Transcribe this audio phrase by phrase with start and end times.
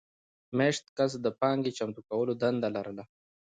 [0.57, 3.03] مېشت کس د پانګې چمتو کولو دنده لرله.